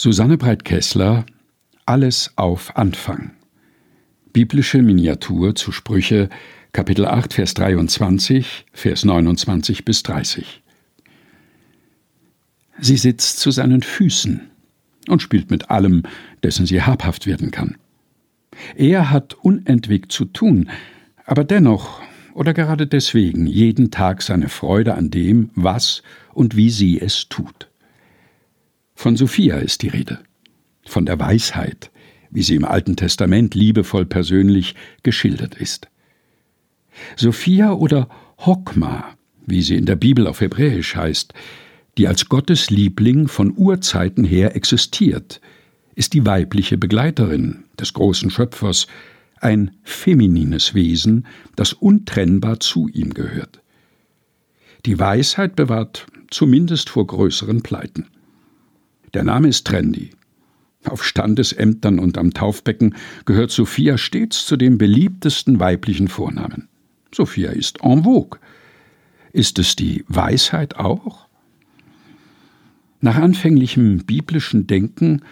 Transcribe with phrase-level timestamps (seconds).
[0.00, 1.26] Susanne Breit-Kessler
[1.84, 3.32] Alles auf Anfang.
[4.32, 6.28] Biblische Miniatur zu Sprüche,
[6.70, 10.62] Kapitel 8, Vers 23, Vers 29 bis 30.
[12.78, 14.42] Sie sitzt zu seinen Füßen
[15.08, 16.04] und spielt mit allem,
[16.44, 17.76] dessen sie habhaft werden kann.
[18.76, 20.70] Er hat unentwegt zu tun,
[21.24, 22.00] aber dennoch
[22.34, 26.04] oder gerade deswegen jeden Tag seine Freude an dem, was
[26.34, 27.67] und wie sie es tut.
[29.00, 30.18] Von Sophia ist die Rede,
[30.84, 31.92] von der Weisheit,
[32.30, 35.86] wie sie im Alten Testament liebevoll persönlich geschildert ist.
[37.14, 39.14] Sophia oder Hokma,
[39.46, 41.32] wie sie in der Bibel auf Hebräisch heißt,
[41.96, 45.40] die als Gottes Liebling von Urzeiten her existiert,
[45.94, 48.88] ist die weibliche Begleiterin des großen Schöpfers,
[49.36, 53.60] ein feminines Wesen, das untrennbar zu ihm gehört.
[54.86, 58.08] Die Weisheit bewahrt zumindest vor größeren Pleiten.
[59.14, 60.10] Der Name ist trendy.
[60.84, 62.94] Auf Standesämtern und am Taufbecken
[63.24, 66.68] gehört Sophia stets zu den beliebtesten weiblichen Vornamen.
[67.14, 68.38] Sophia ist en vogue.
[69.32, 71.26] Ist es die Weisheit auch?
[73.00, 75.22] Nach anfänglichem biblischen Denken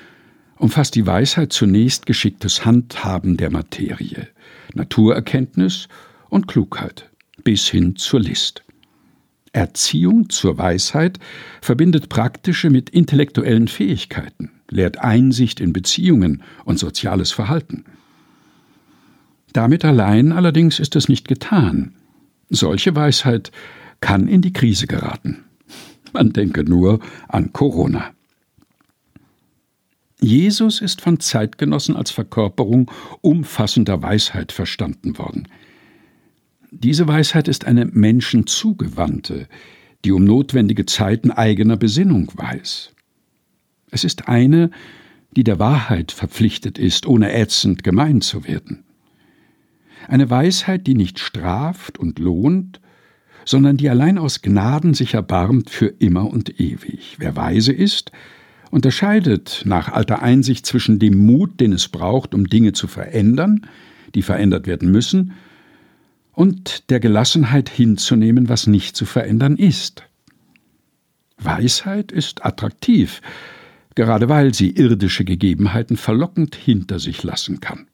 [0.57, 4.29] umfasst die Weisheit zunächst geschicktes Handhaben der Materie,
[4.75, 5.89] Naturerkenntnis
[6.29, 7.11] und Klugheit
[7.45, 8.66] bis hin zur List.
[9.57, 11.19] Erziehung zur Weisheit
[11.63, 17.85] verbindet praktische mit intellektuellen Fähigkeiten, lehrt Einsicht in Beziehungen und soziales Verhalten.
[19.55, 21.95] Damit allein allerdings ist es nicht getan.
[22.51, 23.51] Solche Weisheit
[24.01, 25.45] kann in die Krise geraten.
[26.13, 28.13] Man denke nur an Corona.
[30.21, 32.91] Jesus ist von Zeitgenossen als Verkörperung
[33.23, 35.49] umfassender Weisheit verstanden worden.
[36.83, 39.49] Diese Weisheit ist eine menschenzugewandte,
[40.05, 42.93] die um notwendige Zeiten eigener Besinnung weiß.
[43.91, 44.71] Es ist eine,
[45.35, 48.85] die der Wahrheit verpflichtet ist, ohne ätzend gemein zu werden.
[50.07, 52.81] Eine Weisheit, die nicht straft und lohnt,
[53.47, 57.17] sondern die allein aus Gnaden sich erbarmt für immer und ewig.
[57.19, 58.13] Wer weise ist,
[58.71, 63.67] unterscheidet nach alter Einsicht zwischen dem Mut, den es braucht, um Dinge zu verändern,
[64.15, 65.33] die verändert werden müssen,
[66.37, 70.05] und der Gelassenheit hinzunehmen, was nicht zu verändern ist.
[71.39, 73.23] Weisheit ist attraktiv,
[73.95, 77.89] gerade weil sie irdische Gegebenheiten verlockend hinter sich lassen kann.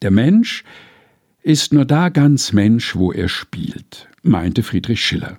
[0.00, 0.62] Der Mensch
[1.42, 5.38] ist nur da ganz Mensch, wo er spielt, meinte Friedrich Schiller.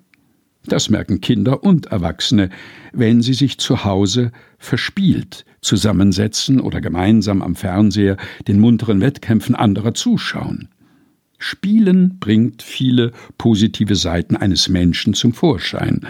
[0.66, 2.50] Das merken Kinder und Erwachsene,
[2.92, 8.18] wenn sie sich zu Hause verspielt zusammensetzen oder gemeinsam am Fernseher
[8.50, 10.68] den munteren Wettkämpfen anderer zuschauen.
[11.40, 16.02] Spielen bringt viele positive Seiten eines Menschen zum Vorschein.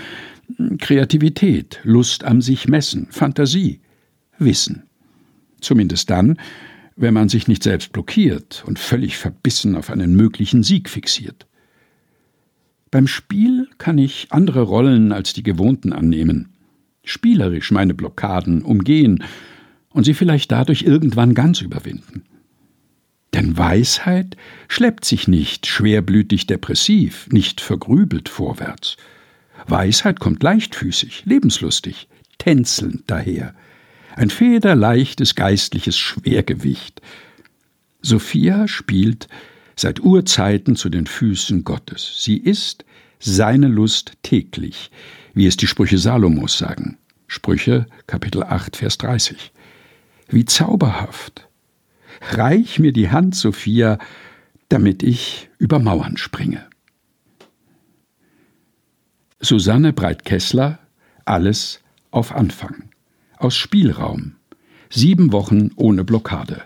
[0.80, 3.80] Kreativität, Lust am sich messen, Fantasie,
[4.40, 4.84] Wissen.
[5.62, 6.38] Zumindest dann,
[6.96, 11.46] wenn man sich nicht selbst blockiert und völlig verbissen auf einen möglichen Sieg fixiert.
[12.92, 16.50] Beim Spiel kann ich andere Rollen als die gewohnten annehmen,
[17.04, 19.24] spielerisch meine Blockaden umgehen
[19.92, 22.24] und sie vielleicht dadurch irgendwann ganz überwinden.
[23.34, 24.36] Denn Weisheit
[24.68, 28.98] schleppt sich nicht schwerblütig depressiv, nicht vergrübelt vorwärts.
[29.68, 32.08] Weisheit kommt leichtfüßig, lebenslustig,
[32.38, 33.54] tänzelnd daher.
[34.16, 37.02] Ein federleichtes geistliches Schwergewicht.
[38.02, 39.28] Sophia spielt
[39.76, 42.24] seit Urzeiten zu den Füßen Gottes.
[42.24, 42.84] Sie ist
[43.20, 44.92] seine Lust täglich,
[45.34, 46.98] wie es die Sprüche Salomos sagen.
[47.28, 49.52] Sprüche Kapitel 8, Vers 30.
[50.30, 51.49] Wie zauberhaft,
[52.22, 53.98] Reich mir die Hand, Sophia,
[54.70, 56.66] damit ich über Mauern springe.
[59.40, 60.80] Susanne Breit-Kessler,
[61.26, 61.82] Alles
[62.12, 62.90] auf Anfang.
[63.38, 64.36] Aus Spielraum.
[64.90, 66.64] Sieben Wochen ohne Blockade.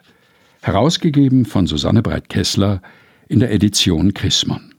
[0.61, 2.81] Herausgegeben von Susanne Breit-Kessler
[3.27, 4.71] in der Edition Chrismon.